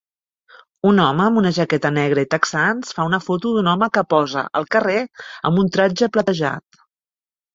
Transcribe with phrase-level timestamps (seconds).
[0.91, 4.43] Un home amb una jaqueta negra i texans fa una foto d'un home que posa
[4.61, 4.97] al carrer
[5.51, 6.83] amb un tratge platejat